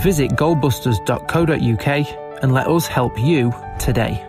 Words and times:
Visit 0.00 0.32
goldbusters.co.uk 0.32 2.42
and 2.42 2.52
let 2.52 2.66
us 2.66 2.86
help 2.86 3.18
you 3.18 3.52
today. 3.78 4.26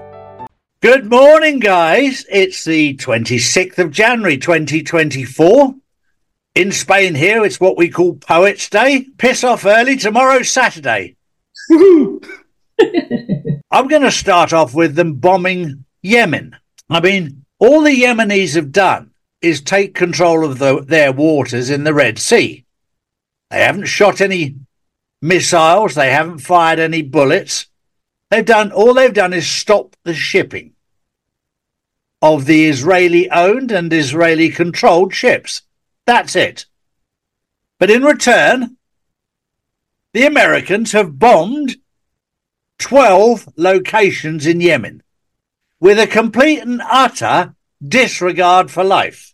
Good 0.82 1.10
morning, 1.10 1.60
guys. 1.60 2.26
It's 2.30 2.66
the 2.66 2.96
26th 2.98 3.80
of 3.80 3.92
January 3.92 4.38
2024. 4.38 5.76
In 6.56 6.72
Spain, 6.72 7.16
here, 7.16 7.44
it's 7.44 7.60
what 7.60 7.78
we 7.78 7.90
call 7.90 8.16
Poets' 8.16 8.70
Day. 8.70 9.08
Piss 9.18 9.44
off 9.44 9.66
early. 9.66 9.96
Tomorrow's 9.96 10.50
Saturday. 10.50 11.16
I'm 13.72 13.88
going 13.88 14.02
to 14.02 14.12
start 14.12 14.54
off 14.54 14.76
with 14.76 14.96
them 14.96 15.16
bombing 15.16 15.86
Yemen. 16.02 16.56
I 16.90 17.00
mean, 17.00 17.46
all 17.60 17.82
the 17.82 17.96
Yemenis 17.96 18.56
have 18.56 18.72
done 18.72 19.12
is 19.42 19.62
take 19.62 19.96
control 19.96 20.46
of 20.46 20.60
the, 20.60 20.82
their 20.82 21.12
waters 21.12 21.70
in 21.70 21.86
the 21.86 21.94
Red 21.94 22.20
Sea. 22.20 22.66
They 23.50 23.62
haven't 23.62 23.86
shot 23.86 24.22
any 24.22 24.56
missiles. 25.24 25.96
They 25.96 26.12
haven't 26.12 26.40
fired 26.40 26.80
any 26.80 27.02
bullets. 27.02 27.68
They've 28.30 28.46
done 28.46 28.72
all 28.72 28.94
they've 28.94 29.14
done 29.14 29.34
is 29.34 29.48
stop 29.48 29.96
the 30.04 30.14
shipping 30.14 30.74
of 32.22 32.46
the 32.46 32.66
Israeli 32.68 33.30
owned 33.32 33.72
and 33.72 33.92
Israeli 33.92 34.50
controlled 34.50 35.14
ships. 35.14 35.62
That's 36.06 36.36
it. 36.36 36.66
But 37.80 37.90
in 37.90 38.04
return, 38.04 38.78
the 40.14 40.26
Americans 40.26 40.92
have 40.92 41.20
bombed 41.20 41.78
12 42.80 43.50
locations 43.56 44.46
in 44.46 44.62
Yemen 44.62 45.04
with 45.80 46.00
a 46.00 46.08
complete 46.08 46.60
and 46.60 46.82
utter 46.90 47.56
disregard 47.86 48.72
for 48.72 48.84
life, 48.84 49.34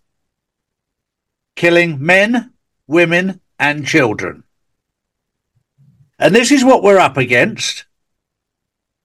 killing 1.55 2.03
men, 2.03 2.53
women, 2.87 3.39
and 3.59 3.85
children. 3.85 4.43
And 6.21 6.35
this 6.35 6.51
is 6.51 6.65
what 6.65 6.83
we're 6.83 6.99
up 6.99 7.15
against. 7.15 7.85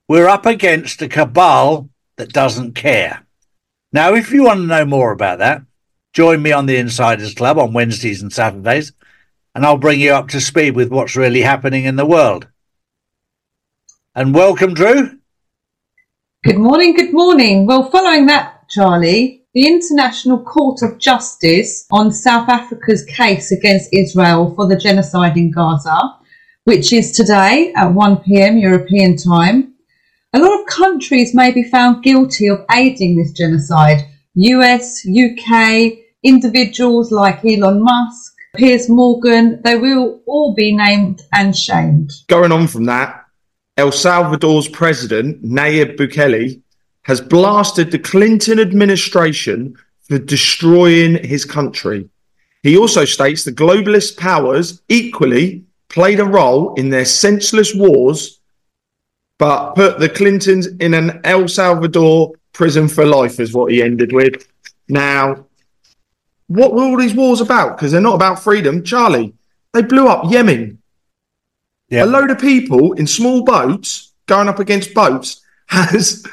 We're 0.08 0.26
up 0.26 0.46
against 0.46 1.00
a 1.00 1.08
cabal 1.08 1.88
that 2.16 2.32
doesn't 2.32 2.74
care. 2.74 3.24
Now, 3.92 4.14
if 4.14 4.32
you 4.32 4.42
want 4.42 4.62
to 4.62 4.66
know 4.66 4.84
more 4.84 5.12
about 5.12 5.38
that, 5.38 5.62
join 6.12 6.42
me 6.42 6.50
on 6.50 6.66
the 6.66 6.76
Insiders 6.76 7.32
Club 7.32 7.56
on 7.56 7.72
Wednesdays 7.72 8.20
and 8.20 8.32
Saturdays, 8.32 8.92
and 9.54 9.64
I'll 9.64 9.78
bring 9.78 10.00
you 10.00 10.12
up 10.12 10.26
to 10.30 10.40
speed 10.40 10.74
with 10.74 10.90
what's 10.90 11.14
really 11.14 11.42
happening 11.42 11.84
in 11.84 11.94
the 11.94 12.04
world. 12.04 12.48
And 14.16 14.34
welcome, 14.34 14.74
Drew. 14.74 15.20
Good 16.42 16.58
morning, 16.58 16.96
good 16.96 17.14
morning. 17.14 17.64
Well, 17.64 17.90
following 17.90 18.26
that, 18.26 18.68
Charlie, 18.68 19.44
the 19.54 19.68
International 19.68 20.42
Court 20.42 20.82
of 20.82 20.98
Justice 20.98 21.86
on 21.92 22.10
South 22.10 22.48
Africa's 22.48 23.04
case 23.04 23.52
against 23.52 23.88
Israel 23.92 24.52
for 24.56 24.66
the 24.66 24.76
genocide 24.76 25.36
in 25.36 25.52
Gaza 25.52 26.18
which 26.64 26.94
is 26.94 27.12
today 27.12 27.72
at 27.76 27.92
1 27.92 28.16
pm 28.24 28.56
European 28.56 29.16
time. 29.16 29.74
A 30.32 30.38
lot 30.38 30.58
of 30.58 30.66
countries 30.66 31.34
may 31.34 31.52
be 31.52 31.62
found 31.62 32.02
guilty 32.02 32.48
of 32.48 32.64
aiding 32.72 33.16
this 33.16 33.32
genocide. 33.32 34.06
US, 34.34 35.06
UK, 35.06 35.92
individuals 36.22 37.12
like 37.12 37.44
Elon 37.44 37.82
Musk, 37.82 38.34
Piers 38.56 38.88
Morgan, 38.88 39.60
they 39.62 39.76
will 39.76 40.22
all 40.26 40.54
be 40.54 40.74
named 40.74 41.20
and 41.34 41.54
shamed. 41.54 42.10
Going 42.28 42.50
on 42.50 42.66
from 42.66 42.84
that, 42.86 43.26
El 43.76 43.92
Salvador's 43.92 44.68
president, 44.68 45.44
Nayib 45.44 45.96
Bukele, 45.96 46.62
has 47.02 47.20
blasted 47.20 47.90
the 47.90 47.98
Clinton 47.98 48.58
administration 48.58 49.76
for 50.08 50.18
destroying 50.18 51.22
his 51.22 51.44
country. 51.44 52.08
He 52.62 52.78
also 52.78 53.04
states 53.04 53.44
the 53.44 53.52
globalist 53.52 54.16
powers 54.16 54.80
equally 54.88 55.64
played 55.94 56.18
a 56.18 56.24
role 56.24 56.74
in 56.74 56.90
their 56.90 57.04
senseless 57.04 57.72
wars, 57.72 58.40
but 59.38 59.74
put 59.74 60.00
the 60.00 60.08
Clintons 60.08 60.66
in 60.66 60.92
an 60.92 61.20
El 61.22 61.46
Salvador 61.46 62.32
prison 62.52 62.88
for 62.88 63.06
life, 63.06 63.38
is 63.38 63.54
what 63.54 63.70
he 63.70 63.80
ended 63.80 64.12
with. 64.12 64.48
Now, 64.88 65.46
what 66.48 66.74
were 66.74 66.82
all 66.82 66.96
these 66.96 67.14
wars 67.14 67.40
about? 67.40 67.76
Because 67.76 67.92
they're 67.92 68.00
not 68.00 68.16
about 68.16 68.42
freedom. 68.42 68.82
Charlie, 68.82 69.34
they 69.72 69.82
blew 69.82 70.08
up 70.08 70.30
Yemen. 70.30 70.82
A 71.92 72.06
load 72.06 72.30
of 72.32 72.40
people 72.40 72.94
in 72.94 73.06
small 73.06 73.44
boats 73.44 74.12
going 74.26 74.48
up 74.48 74.58
against 74.58 74.94
boats 74.94 75.42
has 75.68 76.26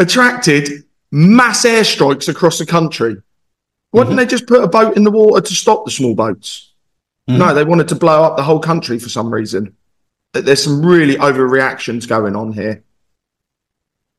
attracted 0.00 0.82
mass 1.12 1.64
airstrikes 1.64 2.28
across 2.28 2.58
the 2.58 2.66
country. 2.66 3.16
Why 3.92 4.02
mm-hmm. 4.02 4.10
didn't 4.10 4.16
they 4.16 4.30
just 4.30 4.48
put 4.48 4.64
a 4.64 4.68
boat 4.68 4.96
in 4.96 5.04
the 5.04 5.12
water 5.12 5.46
to 5.46 5.54
stop 5.54 5.84
the 5.84 5.92
small 5.92 6.16
boats? 6.16 6.72
Mm. 7.28 7.38
No, 7.38 7.54
they 7.54 7.64
wanted 7.64 7.88
to 7.88 7.94
blow 7.96 8.22
up 8.22 8.36
the 8.36 8.42
whole 8.42 8.60
country 8.60 8.98
for 8.98 9.08
some 9.08 9.32
reason. 9.32 9.74
There's 10.32 10.62
some 10.62 10.84
really 10.84 11.16
overreactions 11.16 12.08
going 12.08 12.36
on 12.36 12.52
here. 12.52 12.84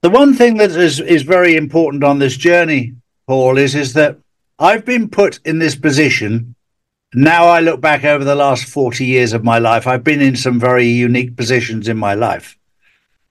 The 0.02 0.10
one 0.10 0.34
thing 0.34 0.58
that 0.58 0.72
is, 0.72 1.00
is 1.00 1.24
very 1.24 1.56
important 1.56 2.04
on 2.04 2.20
this 2.20 2.38
journey, 2.38 2.96
Paul, 3.28 3.58
is, 3.58 3.76
is 3.76 3.94
that 3.94 4.18
I've 4.60 4.86
been 4.86 5.10
put 5.10 5.40
in 5.46 5.60
this 5.60 5.76
position. 5.76 6.56
Now 7.14 7.46
I 7.46 7.62
look 7.62 7.82
back 7.82 8.04
over 8.04 8.24
the 8.24 8.36
last 8.36 8.66
40 8.66 9.06
years 9.06 9.34
of 9.34 9.44
my 9.44 9.60
life, 9.60 9.88
I've 9.88 10.04
been 10.04 10.22
in 10.22 10.36
some 10.36 10.60
very 10.60 10.86
unique 10.86 11.36
positions 11.36 11.88
in 11.88 11.98
my 11.98 12.14
life. 12.14 12.58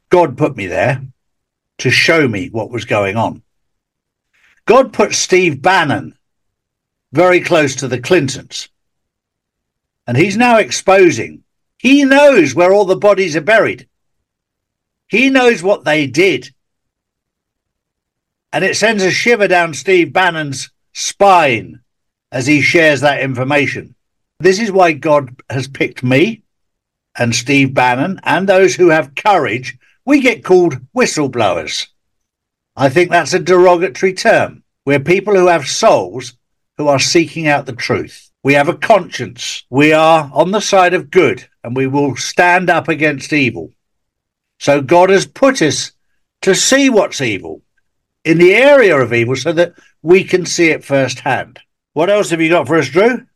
God 0.08 0.38
put 0.38 0.56
me 0.56 0.66
there 0.66 1.02
to 1.78 1.90
show 1.90 2.26
me 2.26 2.48
what 2.48 2.70
was 2.70 2.84
going 2.84 3.16
on. 3.16 3.42
God 4.64 4.92
put 4.92 5.14
Steve 5.14 5.60
Bannon 5.60 6.16
very 7.12 7.40
close 7.40 7.76
to 7.76 7.88
the 7.88 8.00
Clintons 8.00 8.68
and 10.06 10.16
he's 10.16 10.36
now 10.36 10.58
exposing. 10.58 11.42
He 11.78 12.04
knows 12.04 12.54
where 12.54 12.72
all 12.72 12.84
the 12.84 12.96
bodies 12.96 13.36
are 13.36 13.40
buried. 13.40 13.88
He 15.08 15.30
knows 15.30 15.62
what 15.62 15.84
they 15.84 16.06
did. 16.06 16.52
And 18.52 18.64
it 18.64 18.76
sends 18.76 19.02
a 19.02 19.10
shiver 19.10 19.48
down 19.48 19.74
Steve 19.74 20.12
Bannon's 20.12 20.70
spine 20.92 21.80
as 22.32 22.46
he 22.46 22.60
shares 22.60 23.00
that 23.00 23.20
information. 23.20 23.94
This 24.38 24.58
is 24.58 24.72
why 24.72 24.92
God 24.92 25.40
has 25.50 25.68
picked 25.68 26.02
me 26.02 26.42
and 27.18 27.34
Steve 27.34 27.74
Bannon 27.74 28.20
and 28.22 28.48
those 28.48 28.74
who 28.74 28.88
have 28.88 29.14
courage. 29.14 29.78
We 30.04 30.20
get 30.20 30.44
called 30.44 30.78
whistleblowers. 30.94 31.88
I 32.76 32.88
think 32.88 33.10
that's 33.10 33.32
a 33.32 33.38
derogatory 33.38 34.12
term. 34.12 34.62
We're 34.84 35.00
people 35.00 35.34
who 35.34 35.46
have 35.46 35.66
souls 35.66 36.34
who 36.76 36.88
are 36.88 36.98
seeking 36.98 37.48
out 37.48 37.66
the 37.66 37.72
truth. 37.72 38.25
We 38.46 38.54
have 38.54 38.68
a 38.68 38.74
conscience. 38.74 39.64
We 39.70 39.92
are 39.92 40.30
on 40.32 40.52
the 40.52 40.60
side 40.60 40.94
of 40.94 41.10
good 41.10 41.48
and 41.64 41.74
we 41.74 41.88
will 41.88 42.14
stand 42.14 42.70
up 42.70 42.86
against 42.86 43.32
evil. 43.32 43.72
So 44.60 44.80
God 44.80 45.10
has 45.10 45.26
put 45.26 45.60
us 45.60 45.90
to 46.42 46.54
see 46.54 46.88
what's 46.88 47.20
evil 47.20 47.62
in 48.24 48.38
the 48.38 48.54
area 48.54 48.96
of 48.96 49.12
evil 49.12 49.34
so 49.34 49.52
that 49.54 49.74
we 50.00 50.22
can 50.22 50.46
see 50.46 50.68
it 50.68 50.84
firsthand. 50.84 51.58
What 51.92 52.08
else 52.08 52.30
have 52.30 52.40
you 52.40 52.50
got 52.50 52.68
for 52.68 52.78
us, 52.78 52.88
Drew? 52.88 53.26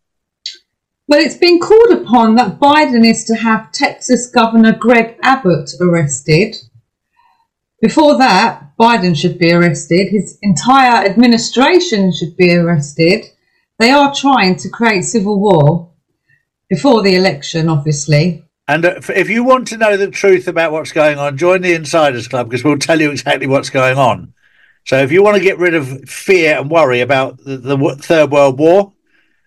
Well, 1.08 1.18
it's 1.18 1.38
been 1.38 1.58
called 1.58 1.90
upon 1.90 2.36
that 2.36 2.60
Biden 2.60 3.04
is 3.04 3.24
to 3.24 3.34
have 3.34 3.72
Texas 3.72 4.28
Governor 4.28 4.76
Greg 4.76 5.18
Abbott 5.24 5.72
arrested. 5.80 6.54
Before 7.80 8.16
that, 8.18 8.76
Biden 8.78 9.16
should 9.16 9.40
be 9.40 9.50
arrested. 9.50 10.10
His 10.10 10.38
entire 10.42 11.04
administration 11.04 12.12
should 12.12 12.36
be 12.36 12.54
arrested. 12.54 13.24
They 13.80 13.92
are 13.92 14.14
trying 14.14 14.56
to 14.56 14.68
create 14.68 15.04
civil 15.04 15.40
war 15.40 15.88
before 16.68 17.02
the 17.02 17.16
election, 17.16 17.70
obviously. 17.70 18.44
And 18.68 18.84
uh, 18.84 19.00
if 19.08 19.30
you 19.30 19.42
want 19.42 19.68
to 19.68 19.78
know 19.78 19.96
the 19.96 20.10
truth 20.10 20.48
about 20.48 20.70
what's 20.70 20.92
going 20.92 21.18
on, 21.18 21.38
join 21.38 21.62
the 21.62 21.72
Insiders 21.72 22.28
Club 22.28 22.50
because 22.50 22.62
we'll 22.62 22.76
tell 22.76 23.00
you 23.00 23.10
exactly 23.10 23.46
what's 23.46 23.70
going 23.70 23.96
on. 23.96 24.34
So 24.84 24.98
if 24.98 25.10
you 25.10 25.22
want 25.22 25.38
to 25.38 25.42
get 25.42 25.56
rid 25.56 25.74
of 25.74 26.06
fear 26.06 26.58
and 26.58 26.70
worry 26.70 27.00
about 27.00 27.38
the, 27.38 27.56
the 27.56 27.96
Third 27.98 28.30
World 28.30 28.58
War 28.58 28.92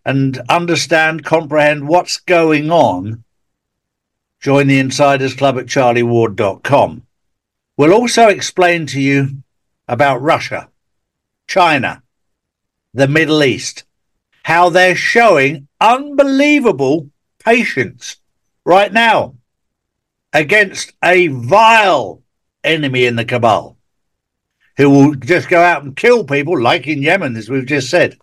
and 0.04 0.42
understand, 0.50 1.24
comprehend 1.24 1.88
what's 1.88 2.18
going 2.18 2.72
on, 2.72 3.24
join 4.42 4.66
the 4.66 4.80
Insiders 4.80 5.36
Club 5.36 5.60
at 5.60 5.68
charlieward.com. 5.68 7.04
We'll 7.78 7.94
also 7.94 8.30
explain 8.30 8.88
to 8.88 9.00
you 9.00 9.44
about 9.88 10.24
Russia, 10.24 10.70
China, 11.46 12.02
the 12.96 13.08
Middle 13.08 13.44
East, 13.44 13.84
how 14.44 14.69
they're 14.69 14.95
showing 14.95 15.68
unbelievable 15.81 17.10
patience 17.40 18.18
right 18.66 18.94
now. 18.94 19.36
against 20.34 20.94
a 21.04 21.28
vile 21.28 22.22
enemy 22.63 23.06
in 23.06 23.16
the 23.16 23.25
cabal 23.25 23.78
who 24.78 24.90
will 24.90 25.13
just 25.16 25.48
go 25.48 25.62
out 25.62 25.84
and 25.84 25.95
kill 25.95 26.24
people, 26.24 26.60
like 26.60 26.88
in 26.88 27.04
Yemen, 27.04 27.38
as 27.38 27.50
we've 27.50 27.68
just 27.68 27.90
said. 27.90 28.18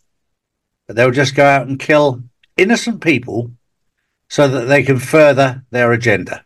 But 0.87 0.97
they'll 0.97 1.13
just 1.13 1.37
go 1.37 1.45
out 1.45 1.69
and 1.69 1.79
kill 1.79 2.23
innocent 2.57 3.01
people 3.01 3.53
so 4.29 4.49
that 4.49 4.65
they 4.65 4.83
can 4.83 4.99
further 4.99 5.65
their 5.71 5.93
agenda. 5.93 6.45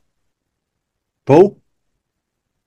Paul? 1.25 1.59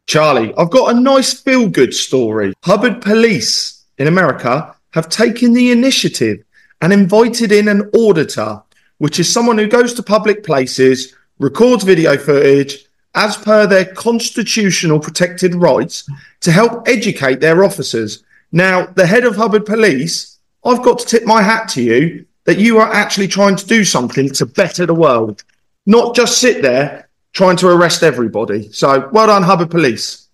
Charlie, 0.07 0.53
I've 0.57 0.71
got 0.71 0.95
a 0.95 0.99
nice 0.99 1.39
feel 1.39 1.69
good 1.69 1.93
story. 1.93 2.53
Hubbard 2.63 3.01
Police 3.01 3.85
in 3.99 4.07
America 4.07 4.75
have 4.93 5.09
taken 5.09 5.53
the 5.53 5.71
initiative 5.71 6.39
and 6.81 6.93
invited 6.93 7.51
in 7.51 7.67
an 7.67 7.89
auditor, 7.93 8.61
which 8.97 9.19
is 9.19 9.31
someone 9.31 9.57
who 9.57 9.67
goes 9.67 9.93
to 9.93 10.03
public 10.03 10.43
places, 10.43 11.15
records 11.39 11.83
video 11.83 12.17
footage 12.17 12.85
as 13.15 13.35
per 13.37 13.65
their 13.65 13.85
constitutional 13.85 14.99
protected 14.99 15.55
rights 15.55 16.09
to 16.41 16.51
help 16.51 16.87
educate 16.87 17.39
their 17.39 17.63
officers. 17.63 18.23
Now, 18.51 18.85
the 18.85 19.07
head 19.07 19.25
of 19.25 19.35
Hubbard 19.35 19.65
Police, 19.65 20.37
I've 20.63 20.83
got 20.83 20.99
to 20.99 21.05
tip 21.05 21.25
my 21.25 21.41
hat 21.41 21.67
to 21.69 21.81
you 21.81 22.25
that 22.45 22.59
you 22.59 22.77
are 22.77 22.91
actually 22.93 23.27
trying 23.27 23.55
to 23.55 23.65
do 23.65 23.83
something 23.83 24.29
to 24.31 24.45
better 24.45 24.85
the 24.85 24.93
world, 24.93 25.43
not 25.85 26.15
just 26.15 26.39
sit 26.39 26.61
there 26.61 27.09
trying 27.33 27.57
to 27.57 27.69
arrest 27.69 28.03
everybody. 28.03 28.71
So, 28.71 29.09
well 29.11 29.27
done, 29.27 29.43
Hubbard 29.43 29.71
Police. 29.71 30.27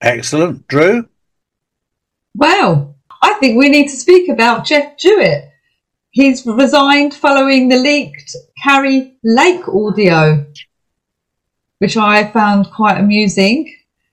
Excellent. 0.00 0.66
Drew? 0.68 1.08
Well, 2.36 2.96
I 3.22 3.34
think 3.34 3.58
we 3.58 3.68
need 3.68 3.88
to 3.88 3.96
speak 3.96 4.28
about 4.28 4.64
Jeff 4.64 4.96
DeWit. 4.98 5.50
He's 6.14 6.46
resigned 6.46 7.12
following 7.12 7.68
the 7.68 7.76
leaked 7.76 8.36
Kari 8.62 9.16
Lake 9.24 9.66
audio 9.68 10.46
which 11.84 11.98
I 11.98 12.30
found 12.30 12.70
quite 12.70 12.98
amusing. 12.98 13.70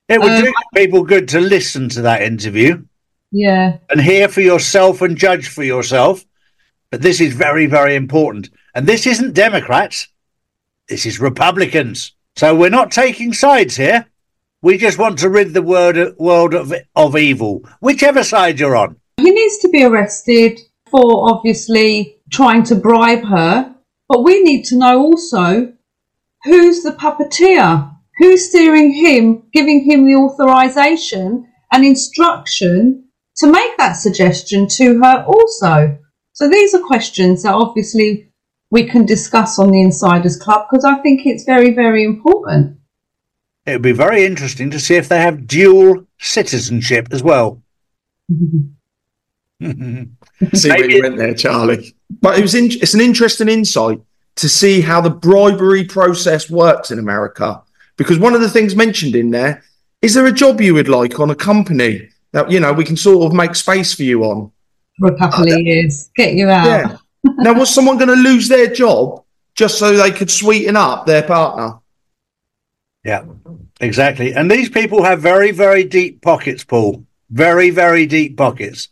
It 0.08 0.20
would 0.20 0.30
um, 0.30 0.44
do 0.44 0.52
people 0.74 1.04
good 1.04 1.28
to 1.28 1.40
listen 1.40 1.88
to 1.90 2.02
that 2.02 2.20
interview. 2.20 2.84
Yeah. 3.30 3.78
And 3.88 3.98
hear 3.98 4.28
for 4.28 4.42
yourself 4.42 5.00
and 5.00 5.16
judge 5.16 5.48
for 5.48 5.62
yourself. 5.62 6.22
But 6.90 7.00
this 7.00 7.18
is 7.18 7.32
very, 7.32 7.64
very 7.64 7.94
important. 7.94 8.50
And 8.74 8.86
this 8.86 9.06
isn't 9.06 9.32
Democrats. 9.32 10.08
This 10.88 11.06
is 11.06 11.18
Republicans. 11.18 12.12
So 12.36 12.54
we're 12.54 12.68
not 12.68 12.90
taking 12.90 13.32
sides 13.32 13.76
here. 13.76 14.06
We 14.60 14.76
just 14.76 14.98
want 14.98 15.18
to 15.20 15.30
rid 15.30 15.54
the 15.54 15.62
world, 15.62 15.96
world 16.18 16.52
of, 16.52 16.74
of 16.94 17.16
evil, 17.16 17.66
whichever 17.80 18.22
side 18.22 18.60
you're 18.60 18.76
on. 18.76 18.96
He 19.16 19.30
needs 19.30 19.58
to 19.60 19.70
be 19.70 19.82
arrested 19.82 20.60
for 20.92 21.28
obviously 21.28 22.18
trying 22.30 22.62
to 22.64 22.76
bribe 22.76 23.24
her. 23.24 23.74
But 24.08 24.22
we 24.22 24.42
need 24.42 24.64
to 24.66 24.78
know 24.78 25.00
also 25.00 25.72
who's 26.44 26.82
the 26.82 26.92
puppeteer? 26.92 27.90
Who's 28.18 28.48
steering 28.48 28.92
him, 28.92 29.44
giving 29.52 29.82
him 29.82 30.06
the 30.06 30.14
authorization 30.14 31.48
and 31.72 31.84
instruction 31.84 33.08
to 33.38 33.50
make 33.50 33.76
that 33.78 33.94
suggestion 33.94 34.68
to 34.68 35.00
her 35.02 35.24
also? 35.26 35.98
So 36.34 36.48
these 36.48 36.74
are 36.74 36.80
questions 36.80 37.42
that 37.42 37.54
obviously 37.54 38.30
we 38.70 38.84
can 38.84 39.06
discuss 39.06 39.58
on 39.58 39.70
the 39.70 39.80
Insiders 39.80 40.36
Club 40.36 40.66
because 40.70 40.84
I 40.84 40.96
think 40.98 41.22
it's 41.24 41.44
very, 41.44 41.72
very 41.72 42.04
important. 42.04 42.78
It 43.66 43.72
would 43.72 43.82
be 43.82 43.92
very 43.92 44.24
interesting 44.24 44.70
to 44.70 44.80
see 44.80 44.96
if 44.96 45.08
they 45.08 45.20
have 45.20 45.46
dual 45.46 46.06
citizenship 46.18 47.08
as 47.12 47.22
well. 47.22 47.62
see 50.54 50.68
where 50.68 50.90
you 50.90 51.02
went 51.02 51.16
there, 51.16 51.34
Charlie. 51.34 51.94
But 52.20 52.38
it 52.38 52.42
was 52.42 52.54
in, 52.54 52.66
it's 52.66 52.94
an 52.94 53.00
interesting 53.00 53.48
insight 53.48 54.00
to 54.36 54.48
see 54.48 54.80
how 54.80 55.00
the 55.00 55.10
bribery 55.10 55.84
process 55.84 56.50
works 56.50 56.90
in 56.90 56.98
America. 56.98 57.62
Because 57.96 58.18
one 58.18 58.34
of 58.34 58.40
the 58.40 58.50
things 58.50 58.74
mentioned 58.74 59.14
in 59.14 59.30
there 59.30 59.62
is 60.00 60.14
there 60.14 60.26
a 60.26 60.32
job 60.32 60.60
you 60.60 60.74
would 60.74 60.88
like 60.88 61.20
on 61.20 61.30
a 61.30 61.34
company 61.34 62.08
that 62.32 62.50
you 62.50 62.58
know 62.58 62.72
we 62.72 62.84
can 62.84 62.96
sort 62.96 63.24
of 63.26 63.36
make 63.36 63.54
space 63.54 63.94
for 63.94 64.02
you 64.02 64.24
on 64.24 64.50
for 64.98 65.12
a 65.12 65.18
couple 65.18 65.50
uh, 65.50 65.54
of 65.54 65.60
years, 65.60 66.10
get 66.16 66.34
you 66.34 66.48
out. 66.48 66.66
Yeah. 66.66 66.96
now, 67.38 67.54
was 67.54 67.72
someone 67.72 67.98
going 67.98 68.08
to 68.08 68.14
lose 68.14 68.48
their 68.48 68.68
job 68.68 69.24
just 69.54 69.78
so 69.78 69.96
they 69.96 70.10
could 70.10 70.30
sweeten 70.30 70.76
up 70.76 71.06
their 71.06 71.22
partner? 71.22 71.78
Yeah, 73.04 73.24
exactly. 73.80 74.34
And 74.34 74.50
these 74.50 74.68
people 74.68 75.02
have 75.02 75.20
very, 75.20 75.50
very 75.50 75.84
deep 75.84 76.22
pockets, 76.22 76.64
Paul. 76.64 77.04
Very, 77.30 77.70
very 77.70 78.06
deep 78.06 78.36
pockets. 78.36 78.88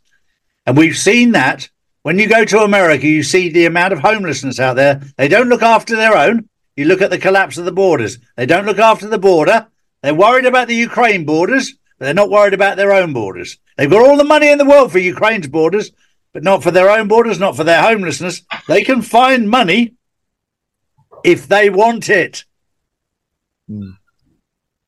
And 0.71 0.79
we've 0.79 0.97
seen 0.97 1.33
that 1.33 1.69
when 2.03 2.21
you 2.21 2.29
go 2.29 2.45
to 2.45 2.61
America, 2.61 3.09
you 3.09 3.25
see 3.25 3.49
the 3.49 3.67
amount 3.67 3.93
of 3.93 3.99
homelessness 3.99 4.61
out 4.61 4.77
there. 4.77 5.03
They 5.17 5.27
don't 5.27 5.49
look 5.49 5.63
after 5.63 5.97
their 5.97 6.17
own. 6.17 6.49
You 6.77 6.85
look 6.85 7.03
at 7.03 7.11
the 7.11 7.19
collapse 7.19 7.59
of 7.59 7.65
the 7.65 7.73
borders. 7.73 8.19
They 8.37 8.47
don't 8.47 8.67
look 8.67 8.79
after 8.79 9.09
the 9.09 9.19
border. 9.19 9.67
They're 10.01 10.15
worried 10.15 10.47
about 10.47 10.69
the 10.69 10.77
Ukraine 10.77 11.25
borders, 11.25 11.73
but 11.99 12.05
they're 12.05 12.15
not 12.15 12.31
worried 12.31 12.55
about 12.55 12.77
their 12.77 12.93
own 12.93 13.13
borders. 13.13 13.59
They've 13.77 13.91
got 13.91 14.07
all 14.07 14.17
the 14.17 14.23
money 14.23 14.49
in 14.49 14.59
the 14.59 14.65
world 14.65 14.93
for 14.93 15.01
Ukraine's 15.01 15.49
borders, 15.49 15.91
but 16.33 16.45
not 16.45 16.63
for 16.63 16.71
their 16.71 16.89
own 16.89 17.09
borders, 17.09 17.41
not 17.41 17.57
for 17.57 17.65
their 17.65 17.83
homelessness. 17.83 18.43
They 18.69 18.85
can 18.85 19.03
find 19.03 19.51
money 19.51 19.95
if 21.25 21.49
they 21.49 21.69
want 21.69 22.09
it. 22.09 22.45
Mm. 23.69 23.97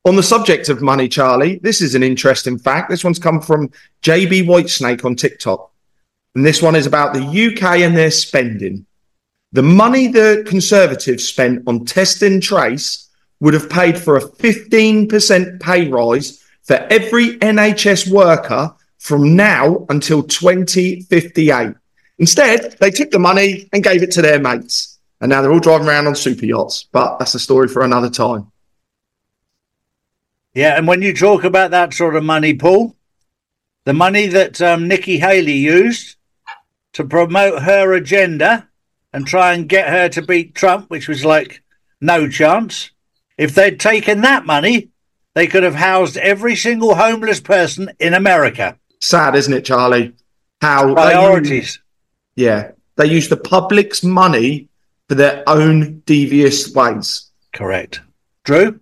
On 0.04 0.14
the 0.14 0.22
subject 0.22 0.68
of 0.68 0.80
money, 0.80 1.08
Charlie, 1.08 1.58
this 1.60 1.82
is 1.82 1.96
an 1.96 2.04
interesting 2.04 2.56
fact. 2.56 2.88
This 2.88 3.02
one's 3.02 3.18
come 3.18 3.40
from 3.40 3.72
JB 4.02 4.46
Whitesnake 4.46 5.04
on 5.04 5.16
TikTok. 5.16 5.71
And 6.34 6.44
this 6.44 6.62
one 6.62 6.74
is 6.74 6.86
about 6.86 7.12
the 7.12 7.20
UK 7.20 7.80
and 7.80 7.96
their 7.96 8.10
spending. 8.10 8.86
The 9.52 9.62
money 9.62 10.06
the 10.06 10.44
Conservatives 10.46 11.24
spent 11.24 11.62
on 11.66 11.84
test 11.84 12.22
and 12.22 12.42
trace 12.42 13.10
would 13.40 13.54
have 13.54 13.68
paid 13.68 13.98
for 13.98 14.16
a 14.16 14.22
15% 14.22 15.60
pay 15.60 15.88
rise 15.88 16.42
for 16.62 16.76
every 16.90 17.36
NHS 17.38 18.10
worker 18.10 18.74
from 18.98 19.36
now 19.36 19.84
until 19.90 20.22
2058. 20.22 21.74
Instead, 22.18 22.76
they 22.80 22.90
took 22.90 23.10
the 23.10 23.18
money 23.18 23.68
and 23.72 23.82
gave 23.82 24.02
it 24.02 24.12
to 24.12 24.22
their 24.22 24.38
mates. 24.38 24.98
And 25.20 25.28
now 25.28 25.42
they're 25.42 25.52
all 25.52 25.60
driving 25.60 25.88
around 25.88 26.06
on 26.06 26.14
super 26.14 26.46
yachts. 26.46 26.84
But 26.84 27.18
that's 27.18 27.34
a 27.34 27.40
story 27.40 27.68
for 27.68 27.82
another 27.82 28.08
time. 28.08 28.50
Yeah, 30.54 30.76
and 30.76 30.86
when 30.86 31.02
you 31.02 31.14
talk 31.14 31.44
about 31.44 31.72
that 31.72 31.94
sort 31.94 32.14
of 32.14 32.24
money, 32.24 32.54
Paul, 32.54 32.94
the 33.84 33.92
money 33.92 34.26
that 34.26 34.60
um, 34.62 34.86
Nikki 34.86 35.18
Haley 35.18 35.54
used 35.56 36.16
to 36.94 37.04
promote 37.04 37.62
her 37.62 37.92
agenda 37.92 38.68
and 39.12 39.26
try 39.26 39.52
and 39.52 39.68
get 39.68 39.88
her 39.88 40.08
to 40.10 40.22
beat 40.22 40.54
Trump, 40.54 40.90
which 40.90 41.08
was 41.08 41.24
like 41.24 41.62
no 42.00 42.28
chance. 42.28 42.90
If 43.38 43.54
they'd 43.54 43.78
taken 43.78 44.20
that 44.22 44.46
money, 44.46 44.90
they 45.34 45.46
could 45.46 45.62
have 45.62 45.74
housed 45.74 46.16
every 46.16 46.56
single 46.56 46.94
homeless 46.94 47.40
person 47.40 47.90
in 47.98 48.14
America. 48.14 48.78
Sad, 49.00 49.34
isn't 49.34 49.52
it, 49.52 49.64
Charlie? 49.64 50.14
How 50.60 50.94
priorities. 50.94 51.80
They, 52.36 52.44
yeah, 52.44 52.70
they 52.96 53.06
use 53.06 53.28
the 53.28 53.36
public's 53.36 54.02
money 54.04 54.68
for 55.08 55.14
their 55.14 55.42
own 55.46 56.00
devious 56.06 56.72
ways. 56.74 57.30
Correct. 57.52 58.00
Drew? 58.44 58.80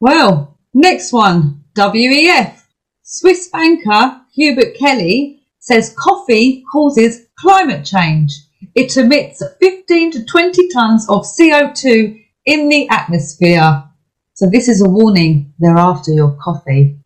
Well, 0.00 0.58
next 0.74 1.12
one 1.12 1.64
WEF. 1.74 2.54
Swiss 3.02 3.48
banker 3.48 4.20
Hubert 4.34 4.74
Keller 4.78 5.37
says 5.68 5.94
coffee 5.98 6.64
causes 6.72 7.26
climate 7.38 7.84
change. 7.84 8.32
It 8.74 8.96
emits 8.96 9.42
15 9.60 10.12
to 10.12 10.24
20 10.24 10.68
tons 10.68 11.08
of 11.10 11.26
CO2 11.26 12.24
in 12.46 12.68
the 12.70 12.88
atmosphere. 12.88 13.84
So 14.32 14.48
this 14.50 14.66
is 14.68 14.80
a 14.80 14.88
warning. 14.88 15.52
They're 15.58 15.76
after 15.76 16.10
your 16.10 16.36
coffee. 16.42 16.98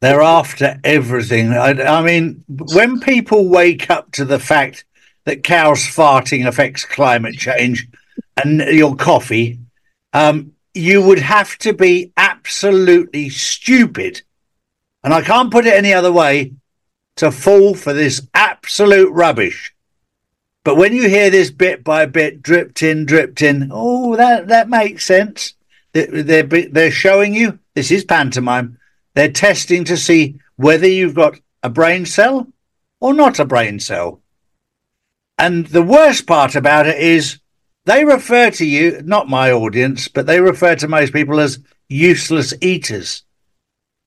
They're 0.00 0.22
after 0.22 0.78
everything. 0.84 1.52
I, 1.52 1.70
I 1.98 2.02
mean, 2.02 2.44
when 2.48 3.00
people 3.00 3.48
wake 3.48 3.90
up 3.90 4.12
to 4.12 4.24
the 4.24 4.38
fact 4.38 4.84
that 5.24 5.42
cows 5.42 5.80
farting 5.80 6.46
affects 6.46 6.84
climate 6.84 7.34
change 7.34 7.88
and 8.42 8.60
your 8.60 8.94
coffee, 8.94 9.58
um, 10.12 10.52
you 10.72 11.02
would 11.02 11.18
have 11.18 11.58
to 11.58 11.72
be 11.72 12.12
absolutely 12.16 13.28
stupid. 13.28 14.22
And 15.02 15.12
I 15.12 15.20
can't 15.22 15.50
put 15.50 15.66
it 15.66 15.74
any 15.74 15.92
other 15.92 16.12
way 16.12 16.52
to 17.16 17.30
fall 17.30 17.74
for 17.74 17.92
this 17.92 18.26
absolute 18.34 19.10
rubbish. 19.12 19.74
But 20.64 20.76
when 20.76 20.92
you 20.92 21.08
hear 21.08 21.30
this 21.30 21.50
bit 21.50 21.82
by 21.82 22.06
bit, 22.06 22.42
dripped 22.42 22.82
in, 22.82 23.06
dripped 23.06 23.42
in, 23.42 23.70
oh, 23.72 24.16
that, 24.16 24.48
that 24.48 24.68
makes 24.68 25.04
sense. 25.06 25.54
They're, 25.92 26.42
they're 26.42 26.90
showing 26.90 27.34
you 27.34 27.58
this 27.74 27.90
is 27.90 28.04
pantomime. 28.04 28.78
They're 29.14 29.32
testing 29.32 29.84
to 29.84 29.96
see 29.96 30.38
whether 30.56 30.86
you've 30.86 31.14
got 31.14 31.40
a 31.62 31.70
brain 31.70 32.06
cell 32.06 32.46
or 33.00 33.14
not 33.14 33.38
a 33.38 33.44
brain 33.44 33.80
cell. 33.80 34.20
And 35.38 35.66
the 35.66 35.82
worst 35.82 36.26
part 36.26 36.54
about 36.54 36.86
it 36.86 36.98
is 36.98 37.40
they 37.86 38.04
refer 38.04 38.50
to 38.52 38.66
you, 38.66 39.00
not 39.04 39.28
my 39.28 39.50
audience, 39.50 40.06
but 40.06 40.26
they 40.26 40.40
refer 40.40 40.76
to 40.76 40.88
most 40.88 41.12
people 41.12 41.40
as 41.40 41.58
useless 41.88 42.52
eaters. 42.60 43.24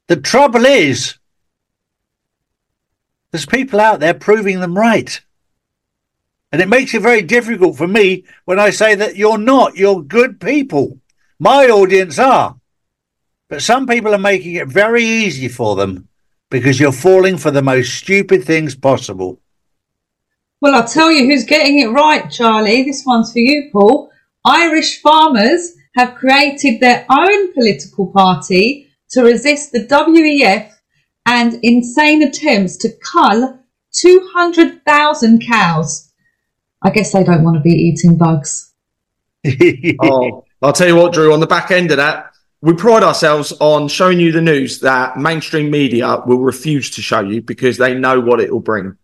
The 0.08 0.18
trouble 0.18 0.66
is, 0.66 1.18
there's 3.34 3.48
people 3.48 3.80
out 3.80 4.00
there 4.00 4.14
proving 4.14 4.60
them 4.60 4.78
right. 4.78 5.20
And 6.52 6.62
it 6.62 6.70
makes 6.70 6.94
it 6.94 7.02
very 7.02 7.24
difficult 7.24 7.76
for 7.76 7.88
me 7.88 8.26
when 8.46 8.60
I 8.60 8.70
say 8.70 8.94
that 8.94 9.16
you're 9.16 9.40
not. 9.40 9.76
You're 9.76 10.04
good 10.04 10.40
people. 10.40 11.00
My 11.40 11.66
audience 11.66 12.20
are. 12.20 12.58
But 13.50 13.64
some 13.64 13.88
people 13.88 14.14
are 14.14 14.20
making 14.20 14.54
it 14.54 14.68
very 14.68 15.04
easy 15.04 15.48
for 15.48 15.76
them 15.76 16.10
because 16.52 16.80
you're 16.80 16.92
falling 16.92 17.40
for 17.40 17.50
the 17.50 17.64
most 17.64 17.96
stupid 17.96 18.44
things 18.44 18.76
possible. 18.76 19.42
Well, 20.62 20.76
I'll 20.76 20.88
tell 20.88 21.12
you 21.12 21.26
who's 21.26 21.44
getting 21.44 21.80
it 21.80 21.88
right, 21.88 22.30
Charlie. 22.30 22.84
This 22.84 23.04
one's 23.04 23.34
for 23.34 23.40
you, 23.40 23.70
Paul. 23.72 24.12
Irish 24.46 25.02
farmers 25.02 25.74
have 25.96 26.14
created 26.14 26.80
their 26.80 27.04
own 27.10 27.52
political 27.54 28.12
party 28.12 28.90
to 29.10 29.24
resist 29.24 29.72
the 29.72 29.88
WEF 29.88 30.72
and 31.26 31.60
insane 31.64 32.22
attempts 32.22 32.78
to 32.78 32.90
cull 33.02 33.60
200,000 33.94 35.46
cows. 35.46 36.12
I 36.82 36.90
guess 36.90 37.14
they 37.14 37.24
don't 37.24 37.44
want 37.44 37.56
to 37.56 37.62
be 37.62 37.70
eating 37.70 38.18
bugs. 38.18 38.74
oh, 40.02 40.46
I'll 40.62 40.74
tell 40.74 40.88
you 40.88 40.96
what, 40.96 41.14
Drew, 41.14 41.34
on 41.34 41.40
the 41.40 41.48
back 41.48 41.72
end 41.72 41.92
of 41.92 41.98
that, 41.98 42.34
we 42.62 42.74
pride 42.74 43.04
ourselves 43.04 43.52
on 43.60 43.90
showing 43.90 44.20
you 44.20 44.32
the 44.32 44.42
news 44.42 44.80
that 44.80 45.18
mainstream 45.18 45.70
media 45.70 46.22
will 46.26 46.40
refuse 46.40 46.90
to 46.92 47.02
show 47.02 47.20
you 47.20 47.42
because 47.42 47.78
they 47.78 47.94
know 47.94 48.20
what 48.20 48.40
it 48.40 48.52
will 48.52 48.62
bring. 48.62 48.98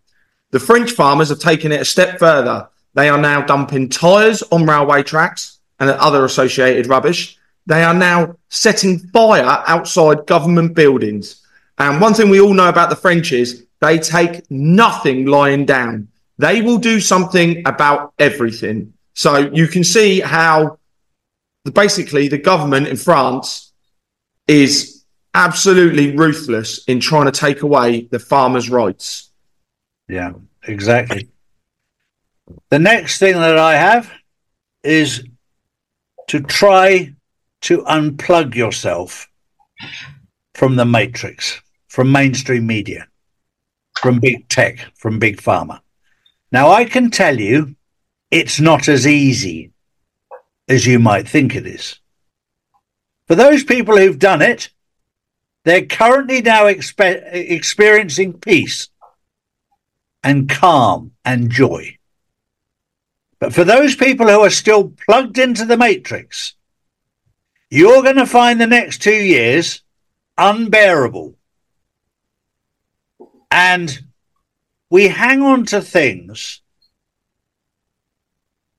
The 0.51 0.59
French 0.59 0.91
farmers 0.91 1.29
have 1.29 1.39
taken 1.39 1.71
it 1.71 1.81
a 1.81 1.85
step 1.85 2.19
further. 2.19 2.69
They 2.93 3.09
are 3.09 3.17
now 3.17 3.41
dumping 3.41 3.89
tyres 3.89 4.41
on 4.43 4.65
railway 4.65 5.03
tracks 5.03 5.59
and 5.79 5.89
other 5.89 6.25
associated 6.25 6.87
rubbish. 6.87 7.37
They 7.65 7.83
are 7.83 7.93
now 7.93 8.35
setting 8.49 8.99
fire 8.99 9.63
outside 9.67 10.25
government 10.25 10.73
buildings. 10.73 11.45
And 11.79 12.01
one 12.01 12.13
thing 12.13 12.29
we 12.29 12.41
all 12.41 12.53
know 12.53 12.69
about 12.69 12.89
the 12.89 12.95
French 12.95 13.31
is 13.31 13.65
they 13.79 13.97
take 13.97 14.49
nothing 14.51 15.25
lying 15.25 15.65
down. 15.65 16.09
They 16.37 16.61
will 16.61 16.77
do 16.77 16.99
something 16.99 17.63
about 17.65 18.13
everything. 18.19 18.93
So 19.13 19.37
you 19.37 19.67
can 19.67 19.83
see 19.83 20.19
how 20.19 20.77
the, 21.63 21.71
basically 21.71 22.27
the 22.27 22.37
government 22.37 22.87
in 22.87 22.97
France 22.97 23.71
is 24.47 25.03
absolutely 25.33 26.15
ruthless 26.15 26.83
in 26.85 26.99
trying 26.99 27.25
to 27.25 27.31
take 27.31 27.61
away 27.61 28.01
the 28.11 28.19
farmers' 28.19 28.69
rights. 28.69 29.31
Yeah, 30.07 30.33
exactly. 30.63 31.29
The 32.69 32.79
next 32.79 33.19
thing 33.19 33.35
that 33.35 33.57
I 33.57 33.75
have 33.75 34.11
is 34.83 35.23
to 36.27 36.41
try 36.41 37.13
to 37.61 37.83
unplug 37.83 38.55
yourself 38.55 39.27
from 40.53 40.75
the 40.75 40.85
matrix, 40.85 41.61
from 41.89 42.11
mainstream 42.11 42.65
media, 42.65 43.07
from 43.99 44.19
big 44.19 44.47
tech, 44.47 44.79
from 44.95 45.19
big 45.19 45.41
pharma. 45.41 45.81
Now, 46.51 46.69
I 46.69 46.85
can 46.85 47.11
tell 47.11 47.37
you 47.39 47.75
it's 48.31 48.59
not 48.59 48.87
as 48.87 49.05
easy 49.05 49.71
as 50.67 50.85
you 50.85 50.99
might 50.99 51.27
think 51.27 51.55
it 51.55 51.65
is. 51.65 51.99
For 53.27 53.35
those 53.35 53.63
people 53.63 53.97
who've 53.97 54.17
done 54.17 54.41
it, 54.41 54.69
they're 55.65 55.85
currently 55.85 56.41
now 56.41 56.65
expe- 56.65 57.27
experiencing 57.33 58.33
peace 58.33 58.89
and 60.23 60.47
calm 60.47 61.11
and 61.25 61.49
joy. 61.49 61.97
But 63.39 63.53
for 63.53 63.63
those 63.63 63.95
people 63.95 64.27
who 64.27 64.41
are 64.41 64.49
still 64.49 64.93
plugged 65.05 65.37
into 65.37 65.65
the 65.65 65.77
matrix, 65.77 66.53
you're 67.69 68.03
going 68.03 68.17
to 68.17 68.25
find 68.25 68.59
the 68.59 68.67
next 68.67 69.01
two 69.01 69.11
years 69.11 69.81
unbearable. 70.37 71.35
And 73.51 74.05
we 74.89 75.07
hang 75.07 75.41
on 75.41 75.65
to 75.67 75.81
things 75.81 76.61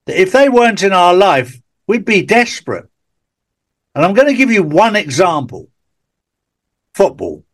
that 0.06 0.20
if 0.20 0.32
they 0.32 0.48
weren't 0.48 0.82
in 0.82 0.92
our 0.92 1.14
life, 1.14 1.60
we'd 1.86 2.04
be 2.04 2.22
desperate. 2.22 2.88
And 3.94 4.04
I'm 4.04 4.14
going 4.14 4.28
to 4.28 4.34
give 4.34 4.50
you 4.50 4.62
one 4.62 4.96
example 4.96 5.68
football. 6.94 7.44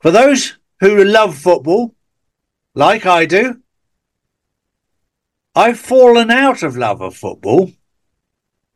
For 0.00 0.10
those 0.10 0.58
who 0.80 1.04
love 1.04 1.36
football, 1.36 1.94
like 2.74 3.06
I 3.06 3.26
do, 3.26 3.60
I've 5.54 5.80
fallen 5.80 6.30
out 6.30 6.62
of 6.62 6.76
love 6.76 7.00
of 7.00 7.16
football 7.16 7.72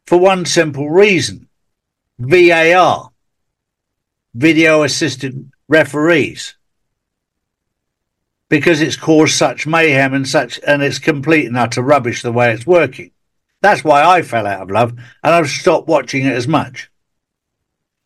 for 0.06 0.18
one 0.18 0.47
simple 0.47 0.88
reason 0.88 1.49
VAR, 2.18 3.11
video 4.35 4.82
assisted 4.82 5.50
referees. 5.68 6.56
Because 8.50 8.83
it's 8.83 8.97
caused 8.97 9.35
such 9.35 9.66
mayhem 9.66 10.12
and 10.12 10.28
such, 10.28 10.61
and 10.66 10.83
it's 10.83 10.99
complete 10.99 11.47
and 11.47 11.57
utter 11.57 11.80
rubbish 11.80 12.21
the 12.21 12.33
way 12.33 12.52
it's 12.52 12.66
working. 12.66 13.12
That's 13.62 13.83
why 13.83 14.04
I 14.04 14.21
fell 14.21 14.47
out 14.47 14.61
of 14.62 14.71
love 14.71 14.90
and 14.90 15.35
I've 15.35 15.49
stopped 15.49 15.88
watching 15.88 16.26
it 16.26 16.35
as 16.35 16.47
much. 16.47 16.90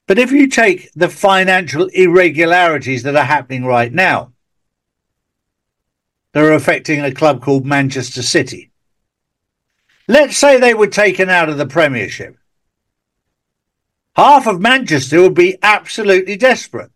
But 0.07 0.21
if 0.21 0.31
you 0.31 0.47
take 0.47 0.93
the 0.95 1.09
financial 1.09 1.87
irregularities 1.87 3.03
that 3.03 3.17
are 3.17 3.25
happening 3.25 3.65
right 3.65 3.93
now, 3.93 4.35
that 6.35 6.43
are 6.43 6.53
affecting 6.53 7.01
a 7.01 7.15
club 7.15 7.41
called 7.41 7.65
Manchester 7.65 8.21
City. 8.21 8.73
Let's 10.09 10.37
say 10.37 10.59
they 10.59 10.75
were 10.75 10.89
taken 10.89 11.31
out 11.31 11.49
of 11.49 11.57
the 11.59 11.67
Premiership. 11.67 12.37
Half 14.17 14.47
of 14.47 14.61
Manchester 14.61 15.23
would 15.23 15.35
be 15.35 15.57
absolutely 15.63 16.37
desperate. 16.37 16.91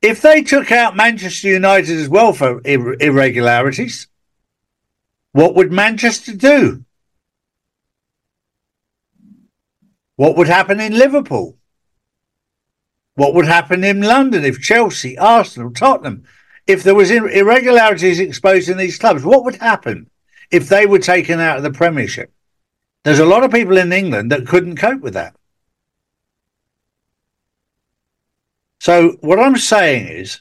If 0.00 0.22
they 0.22 0.42
took 0.42 0.70
out 0.70 0.96
Manchester 0.96 1.48
United 1.48 1.98
as 1.98 2.08
well 2.08 2.32
for 2.32 2.60
ir- 2.64 2.96
irregularities, 3.00 4.06
what 5.32 5.54
would 5.54 5.72
Manchester 5.72 6.34
do? 6.34 6.84
What 10.16 10.36
would 10.36 10.48
happen 10.48 10.80
in 10.80 10.98
Liverpool? 10.98 11.56
What 13.14 13.34
would 13.34 13.46
happen 13.46 13.82
in 13.82 14.00
London 14.00 14.44
if 14.44 14.60
Chelsea, 14.60 15.18
Arsenal, 15.18 15.72
Tottenham 15.72 16.24
if 16.68 16.82
there 16.82 16.94
was 16.94 17.10
irregularities 17.10 18.20
exposed 18.20 18.68
in 18.68 18.76
these 18.76 18.98
clubs, 18.98 19.24
what 19.24 19.42
would 19.42 19.56
happen 19.56 20.10
if 20.50 20.68
they 20.68 20.84
were 20.84 20.98
taken 20.98 21.40
out 21.40 21.56
of 21.56 21.62
the 21.62 21.72
Premiership? 21.72 22.30
There's 23.04 23.18
a 23.18 23.26
lot 23.26 23.42
of 23.42 23.50
people 23.50 23.78
in 23.78 23.90
England 23.90 24.30
that 24.30 24.46
couldn't 24.46 24.76
cope 24.76 25.00
with 25.00 25.14
that. 25.14 25.34
So 28.88 29.18
what 29.20 29.38
I'm 29.38 29.58
saying 29.58 30.08
is, 30.08 30.40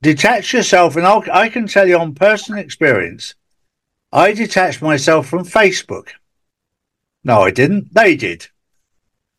detach 0.00 0.54
yourself, 0.54 0.96
and 0.96 1.06
I'll, 1.06 1.22
I 1.30 1.50
can 1.50 1.66
tell 1.66 1.86
you 1.86 1.98
on 1.98 2.14
personal 2.14 2.62
experience, 2.64 3.34
I 4.10 4.32
detached 4.32 4.80
myself 4.80 5.28
from 5.28 5.44
Facebook. 5.44 6.08
No, 7.22 7.42
I 7.42 7.50
didn't. 7.50 7.92
They 7.92 8.16
did. 8.16 8.46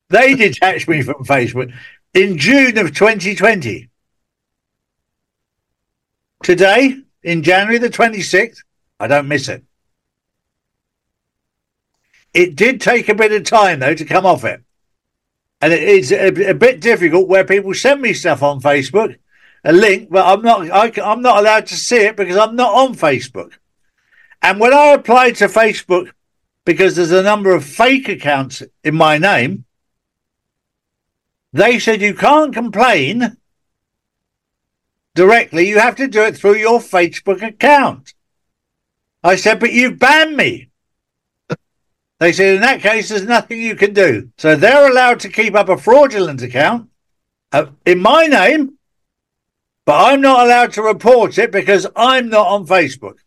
They 0.09 0.35
detached 0.45 0.87
me 0.87 1.01
from 1.01 1.25
Facebook 1.25 1.73
in 2.13 2.37
June 2.37 2.77
of 2.77 2.93
2020. 2.93 3.89
Today, 6.43 7.01
in 7.23 7.41
January 7.41 7.79
the 7.79 7.89
26th, 7.89 8.59
I 8.99 9.07
don't 9.07 9.27
miss 9.27 9.49
it. 9.49 9.63
It 12.31 12.55
did 12.55 12.79
take 12.79 13.09
a 13.09 13.15
bit 13.15 13.31
of 13.31 13.43
time, 13.43 13.79
though, 13.79 13.95
to 13.95 14.05
come 14.05 14.27
off 14.27 14.45
it. 14.45 14.61
And 15.61 15.73
it 15.73 15.83
is 15.83 16.11
a, 16.11 16.27
a 16.49 16.53
bit 16.53 16.79
difficult 16.79 17.27
where 17.27 17.43
people 17.43 17.73
send 17.73 18.01
me 18.01 18.13
stuff 18.13 18.41
on 18.41 18.61
Facebook, 18.61 19.17
a 19.63 19.73
link, 19.73 20.09
but 20.09 20.25
I'm 20.25 20.41
not, 20.41 20.69
I, 20.71 20.91
I'm 21.03 21.21
not 21.21 21.39
allowed 21.39 21.67
to 21.67 21.75
see 21.75 21.97
it 21.97 22.15
because 22.15 22.37
I'm 22.37 22.55
not 22.55 22.73
on 22.73 22.95
Facebook. 22.95 23.53
And 24.41 24.59
when 24.59 24.73
I 24.73 24.93
applied 24.93 25.35
to 25.37 25.47
Facebook, 25.47 26.11
because 26.65 26.95
there's 26.95 27.11
a 27.11 27.23
number 27.23 27.53
of 27.53 27.65
fake 27.65 28.07
accounts 28.07 28.63
in 28.83 28.95
my 28.95 29.17
name, 29.17 29.65
they 31.51 31.79
said 31.79 32.01
you 32.01 32.13
can't 32.13 32.53
complain 32.53 33.37
directly. 35.15 35.67
You 35.67 35.79
have 35.79 35.95
to 35.97 36.07
do 36.07 36.23
it 36.23 36.37
through 36.37 36.55
your 36.55 36.79
Facebook 36.79 37.41
account. 37.41 38.13
I 39.23 39.35
said, 39.35 39.59
but 39.59 39.73
you've 39.73 39.99
banned 39.99 40.37
me. 40.37 40.68
They 42.19 42.33
said, 42.33 42.55
in 42.55 42.61
that 42.61 42.81
case, 42.81 43.09
there's 43.09 43.23
nothing 43.23 43.61
you 43.61 43.75
can 43.75 43.93
do. 43.93 44.29
So 44.37 44.55
they're 44.55 44.91
allowed 44.91 45.21
to 45.21 45.29
keep 45.29 45.55
up 45.55 45.69
a 45.69 45.77
fraudulent 45.77 46.41
account 46.41 46.89
uh, 47.53 47.67
in 47.85 48.01
my 48.01 48.25
name, 48.25 48.77
but 49.85 50.11
I'm 50.11 50.21
not 50.21 50.45
allowed 50.45 50.73
to 50.73 50.81
report 50.81 51.37
it 51.37 51.51
because 51.51 51.87
I'm 51.95 52.29
not 52.29 52.47
on 52.47 52.67
Facebook 52.67 53.19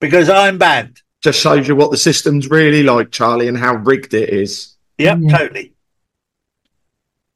because 0.00 0.28
I'm 0.28 0.58
banned. 0.58 1.02
Just 1.22 1.40
shows 1.40 1.66
you 1.66 1.74
what 1.74 1.90
the 1.90 1.96
system's 1.96 2.48
really 2.48 2.84
like, 2.84 3.10
Charlie, 3.10 3.48
and 3.48 3.58
how 3.58 3.74
rigged 3.76 4.14
it 4.14 4.28
is. 4.28 4.76
Yep, 4.98 5.18
yeah. 5.22 5.36
totally. 5.36 5.72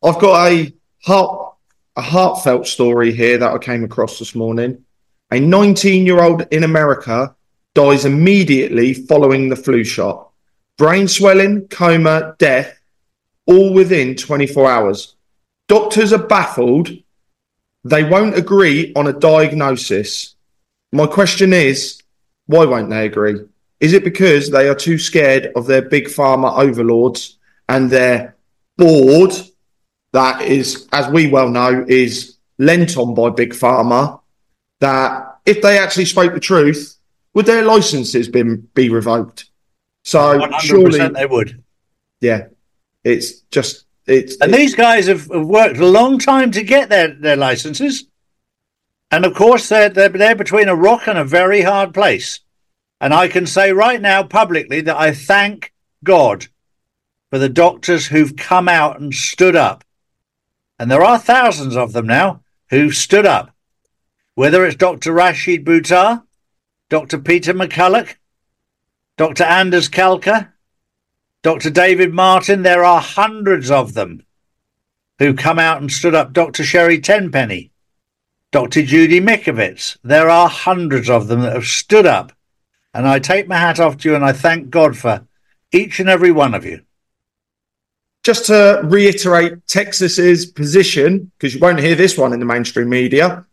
I've 0.03 0.19
got 0.19 0.51
a 0.51 0.73
heart 1.03 1.51
a 1.97 2.03
heartfelt 2.03 2.67
story 2.67 3.13
here 3.13 3.37
that 3.37 3.53
I 3.53 3.59
came 3.59 3.85
across 3.85 4.19
this 4.19 4.35
morning. 4.35 4.85
A 5.33 5.41
19 5.41 6.07
year 6.07 6.23
old 6.23 6.47
in 6.51 6.65
America 6.65 7.35
dies 7.75 8.05
immediately 8.05 8.95
following 8.95 9.49
the 9.49 9.57
flu 9.57 9.85
shot. 9.85 10.30
Brain 10.81 11.09
swelling, 11.09 11.69
coma, 11.69 12.37
death, 12.39 12.81
all 13.45 13.75
within 13.75 14.17
24 14.17 14.71
hours. 14.71 15.15
Doctors 15.69 16.11
are 16.15 16.27
baffled. 16.27 16.89
They 17.85 18.03
won't 18.03 18.35
agree 18.35 18.95
on 18.97 19.07
a 19.07 19.13
diagnosis. 19.13 20.37
My 20.91 21.07
question 21.07 21.53
is, 21.53 22.01
why 22.47 22.65
won't 22.65 22.89
they 22.89 23.05
agree? 23.05 23.43
Is 23.81 23.93
it 23.93 24.05
because 24.05 24.49
they 24.51 24.71
are 24.71 24.75
too 24.75 24.97
scared 24.97 25.53
of 25.55 25.67
their 25.67 25.83
big 25.83 26.07
pharma 26.07 26.59
overlords 26.59 27.37
and 27.69 27.91
their 27.91 28.37
board 28.79 29.35
that 30.15 30.41
is, 30.41 30.89
as 30.93 31.13
we 31.13 31.29
well 31.29 31.51
know, 31.51 31.85
is 31.87 32.39
lent 32.59 32.97
on 32.97 33.13
by 33.13 33.29
big 33.29 33.53
pharma? 33.53 34.19
That 34.81 35.41
if 35.45 35.61
they 35.61 35.77
actually 35.77 36.07
spoke 36.07 36.33
the 36.33 36.41
truth, 36.41 36.97
would 37.35 37.45
their 37.45 37.67
licenses 37.67 38.29
been 38.29 38.67
be 38.73 38.89
revoked? 38.89 39.50
So 40.03 40.39
100% 40.39 40.61
surely, 40.61 41.09
they 41.09 41.27
would. 41.27 41.63
yeah, 42.21 42.47
it's 43.05 43.41
just 43.51 43.85
it's 44.07 44.37
And 44.41 44.53
these 44.53 44.75
guys 44.75 45.07
have, 45.07 45.27
have 45.31 45.47
worked 45.47 45.79
a 45.79 45.87
long 45.87 46.19
time 46.19 46.51
to 46.53 46.63
get 46.63 46.89
their, 46.89 47.09
their 47.15 47.37
licenses. 47.37 48.07
And 49.11 49.25
of 49.25 49.35
course, 49.35 49.69
they're, 49.69 49.89
they're, 49.89 50.09
they're 50.09 50.35
between 50.35 50.69
a 50.69 50.75
rock 50.75 51.07
and 51.07 51.19
a 51.19 51.25
very 51.25 51.63
hard 51.63 51.95
place. 51.95 52.41
And 53.01 53.15
I 53.15 53.29
can 53.29 53.47
say 53.47 53.73
right 53.73 54.01
now 54.01 54.23
publicly 54.23 54.81
that 54.83 54.97
I 54.97 55.13
thank 55.13 55.73
God 56.05 56.49
for 57.31 57.39
the 57.39 57.49
doctors 57.49 58.07
who've 58.07 58.37
come 58.37 58.69
out 58.69 59.01
and 59.01 59.15
stood 59.15 59.57
up. 59.57 59.85
And 60.79 60.91
there 60.91 61.05
are 61.05 61.19
thousands 61.19 61.77
of 61.77 61.93
them 61.93 62.07
now 62.07 62.43
who've 62.71 62.95
stood 62.95 63.27
up. 63.27 63.55
Whether 64.35 64.65
it's 64.65 64.77
Dr. 64.77 65.13
Rashid 65.13 65.65
Buttar, 65.65 66.25
Dr. 66.89 67.19
Peter 67.19 67.53
McCullough, 67.55 68.15
Dr. 69.21 69.45
Anders 69.45 69.91
Kalcker, 69.91 70.51
Dr. 71.43 71.69
David 71.69 72.15
Martin, 72.15 72.63
there 72.63 72.87
are 72.87 73.03
hundreds 73.03 73.71
of 73.71 73.93
them 73.93 74.25
who 75.19 75.35
come 75.35 75.59
out 75.59 75.79
and 75.79 75.93
stood 75.93 76.15
up. 76.15 76.33
Dr. 76.33 76.65
Sherry 76.65 76.99
Tenpenny, 76.99 77.71
Dr. 78.51 78.81
Judy 78.81 79.21
Mikovits, 79.21 79.99
there 80.03 80.31
are 80.31 80.49
hundreds 80.49 81.11
of 81.11 81.29
them 81.29 81.43
that 81.43 81.53
have 81.53 81.67
stood 81.67 82.07
up. 82.07 82.33
And 82.95 83.07
I 83.07 83.19
take 83.19 83.47
my 83.47 83.59
hat 83.59 83.79
off 83.79 83.99
to 83.99 84.09
you 84.09 84.15
and 84.15 84.25
I 84.25 84.33
thank 84.33 84.71
God 84.71 84.97
for 84.97 85.27
each 85.71 86.01
and 86.01 86.09
every 86.09 86.31
one 86.31 86.55
of 86.55 86.65
you. 86.65 86.81
just 88.23 88.47
to 88.47 88.81
reiterate 88.85 89.67
Texas's 89.67 90.47
position, 90.47 91.31
because 91.37 91.55
you 91.55 91.61
won't 91.61 91.81
hear 91.81 91.95
this 91.95 92.17
one 92.17 92.33
in 92.33 92.41
the 92.41 92.47
mainstream 92.47 92.89
media. 92.89 93.45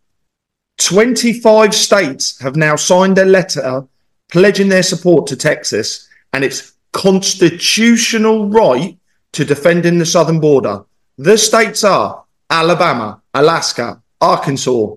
25 0.78 1.74
states 1.74 2.40
have 2.40 2.56
now 2.56 2.74
signed 2.74 3.18
a 3.18 3.26
letter 3.26 3.86
pledging 4.28 4.68
their 4.68 4.82
support 4.82 5.26
to 5.26 5.36
Texas 5.36 6.08
and 6.32 6.44
its 6.44 6.74
constitutional 6.92 8.48
right 8.48 8.98
to 9.32 9.44
defending 9.44 9.98
the 9.98 10.06
southern 10.06 10.40
border. 10.40 10.84
The 11.16 11.36
states 11.36 11.84
are 11.84 12.24
Alabama, 12.50 13.20
Alaska, 13.34 14.02
Arkansas, 14.20 14.94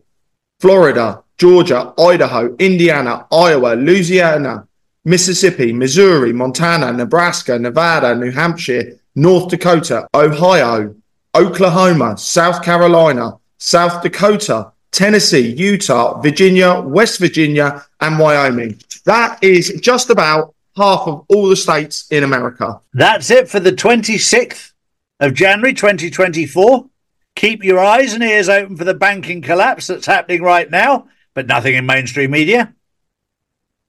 Florida, 0.60 1.24
Georgia, 1.38 1.94
Idaho, 2.00 2.56
Indiana, 2.60 3.26
Iowa, 3.32 3.74
Louisiana, 3.76 4.68
Mississippi, 5.04 5.74
Missouri, 5.74 6.32
Montana, 6.32 6.94
Nebraska, 6.94 7.58
Nevada, 7.58 8.14
New 8.16 8.32
Hampshire, 8.32 9.00
North 9.16 9.50
Dakota, 9.50 10.08
Ohio, 10.14 10.96
Oklahoma, 11.36 12.18
South 12.18 12.62
Carolina, 12.64 13.34
South 13.58 14.04
Dakota, 14.04 14.71
Tennessee, 14.92 15.54
Utah, 15.54 16.20
Virginia, 16.22 16.82
West 16.82 17.20
Virginia, 17.20 17.86
and 18.00 18.20
Wyoming. 18.20 18.80
That 19.06 19.42
is 19.44 19.80
just 19.82 20.10
about 20.10 20.54
half 20.76 21.08
of 21.08 21.26
all 21.30 21.50
the 21.50 21.56
states 21.56 22.08
in 22.12 22.24
America. 22.24 22.80
That's 22.94 23.30
it 23.32 23.50
for 23.50 23.60
the 23.60 23.72
26th 23.72 24.72
of 25.20 25.34
January 25.34 25.74
2024. 25.74 26.86
Keep 27.36 27.64
your 27.64 27.80
eyes 27.80 28.14
and 28.14 28.24
ears 28.24 28.50
open 28.50 28.76
for 28.76 28.84
the 28.84 28.94
banking 28.94 29.42
collapse 29.42 29.88
that's 29.88 30.06
happening 30.06 30.42
right 30.42 30.70
now, 30.70 31.08
but 31.34 31.48
nothing 31.48 31.76
in 31.76 31.86
mainstream 31.86 32.32
media. 32.32 32.74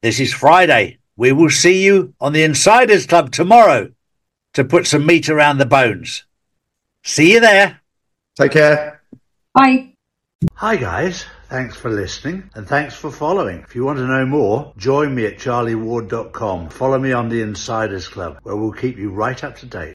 This 0.00 0.20
is 0.20 0.32
Friday. 0.32 0.98
We 1.16 1.32
will 1.32 1.50
see 1.50 1.84
you 1.84 2.14
on 2.20 2.32
the 2.32 2.42
Insiders 2.42 3.06
Club 3.06 3.32
tomorrow 3.32 3.92
to 4.54 4.64
put 4.64 4.86
some 4.86 5.06
meat 5.06 5.28
around 5.28 5.58
the 5.58 5.66
bones. 5.66 6.24
See 7.04 7.32
you 7.32 7.40
there. 7.40 7.80
Take 8.36 8.52
care. 8.52 9.02
Bye. 9.54 9.91
Hi, 10.54 10.76
guys. 10.76 11.24
Thanks 11.48 11.76
for 11.76 11.90
listening 11.90 12.50
and 12.54 12.66
thanks 12.66 12.94
for 12.94 13.10
following. 13.10 13.60
If 13.60 13.76
you 13.76 13.84
want 13.84 13.98
to 13.98 14.06
know 14.06 14.26
more, 14.26 14.72
join 14.76 15.14
me 15.14 15.26
at 15.26 15.38
charlieward.com. 15.38 16.70
Follow 16.70 16.98
me 16.98 17.12
on 17.12 17.28
the 17.28 17.42
Insiders 17.42 18.08
Club, 18.08 18.38
where 18.42 18.56
we'll 18.56 18.72
keep 18.72 18.96
you 18.96 19.10
right 19.10 19.42
up 19.44 19.56
to 19.58 19.66
date. 19.66 19.90